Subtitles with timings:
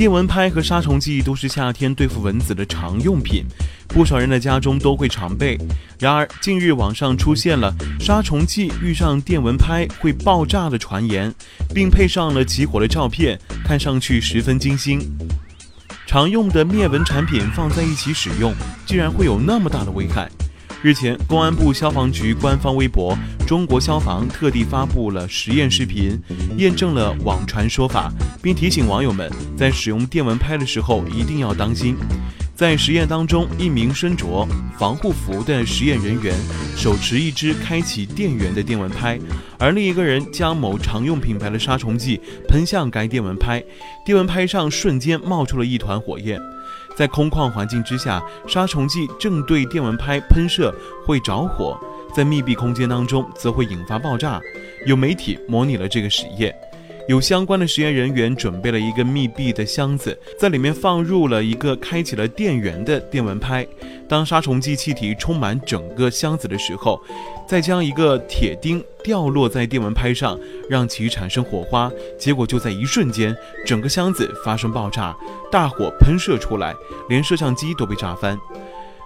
[0.00, 3.44] 电蚊拍和杀虫剂都是夏天对付蚊子的常用品，
[3.86, 5.58] 不少人的家中都会常备。
[5.98, 7.70] 然而，近日网上出现了
[8.00, 11.30] 杀虫剂遇上电蚊拍会爆炸的传言，
[11.74, 15.02] 并配上了起火的照片，看上去十分惊心。
[16.06, 18.54] 常用的灭蚊产品放在一起使用，
[18.86, 20.30] 竟然会有那么大的危害？
[20.82, 23.14] 日前，公安部消防局官方微博
[23.46, 26.18] “中国消防”特地发布了实验视频，
[26.56, 28.10] 验证了网传说法，
[28.42, 31.96] 并提醒网友们在使用电蚊拍的时候一定要当心。
[32.60, 34.46] 在实验当中，一名身着
[34.78, 36.34] 防护服的实验人员
[36.76, 39.18] 手持一支开启电源的电蚊拍，
[39.58, 43.64] 而另一个人将某常用品牌的杀虫剂喷向该电蚊拍，
[44.04, 46.38] 电蚊拍上瞬间冒出了一团火焰。
[46.94, 50.70] 在空旷环境之下，杀虫剂正对电蚊拍喷射
[51.06, 51.74] 会着火；
[52.14, 54.38] 在密闭空间当中，则会引发爆炸。
[54.84, 56.54] 有媒体模拟了这个实验，
[57.08, 63.66] 有相关的实验人员准备了一个密闭的箱子，在里面放入了一个开启了电源的电蚊拍。
[64.08, 67.00] 当杀虫剂气体充满整个箱子的时候，
[67.48, 71.90] 再将一个铁钉掉落在电蚊拍上，让其产生火花。
[72.18, 73.34] 结果就在一瞬间，
[73.66, 75.16] 整个箱子发生爆炸，
[75.50, 76.74] 大火喷射出来，
[77.08, 78.38] 连摄像机都被炸翻。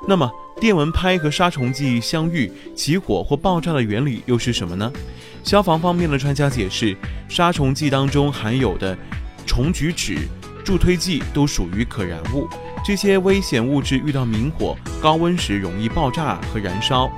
[0.07, 4.93] 那么，电蚊拍和杀虫剂相遇起火或爆炸的原理又是什么呢？
[5.43, 6.97] 消防方面的专家解释，
[7.35, 8.97] 杀虫剂当中含有的
[9.45, 10.29] 虫菊酯、
[10.65, 12.49] 助推剂都属于可燃物。
[12.85, 17.11] 这些危险物质遇到明火、高温时容易爆炸和燃烧，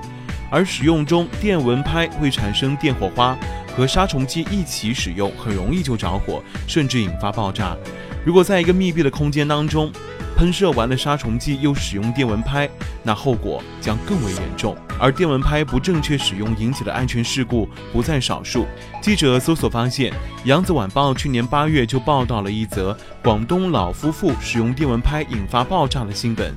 [0.50, 3.36] 而使用中电蚊拍会产生电火花，
[3.76, 7.76] 和杀虫剂一起使用很容易就着火，甚至引发爆炸。
[8.24, 9.92] 如果在一个密闭的空间当中，
[10.36, 12.68] 喷射完了杀虫剂又使用电蚊拍，
[13.02, 14.76] 那后果将更为严重。
[15.00, 18.66] 而电蚊拍不正确使用引起的安全事故不在少数。
[19.00, 20.12] 记者搜索发现，
[20.44, 26.54] 《扬子晚报》去年八月就报道了一则广东老夫妇使用电蚊拍引发爆炸的新闻，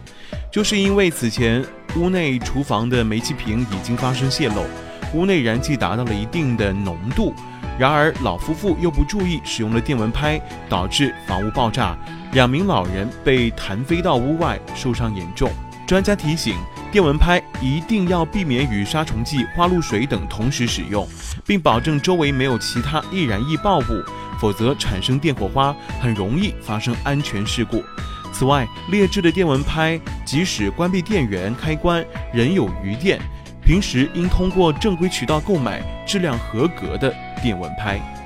[0.51, 4.65] 就是因为此前屋内厨房的煤气瓶已经发生泄漏，
[5.13, 7.33] 屋内燃气达到了一定的浓度。
[7.79, 11.97] 然而，老夫妇又不注意使用了电蚊拍，导致房屋爆炸，
[12.33, 15.49] 两名老人被弹飞到屋外，受伤严重。
[15.87, 16.57] 专家提醒，
[16.91, 21.07] 电蚊拍一定要避免与杀虫剂、花露水等同时使用，
[21.45, 24.03] 并保证周围没有其他易燃易爆物，
[24.37, 27.81] 否则产生电火花，很容易发生安全事故。
[28.33, 33.17] 此外，劣质的电蚊拍即使关闭电源开关，仍有余电。
[33.61, 38.18] 平时应通过正规渠道购买质量合格的电蚊拍。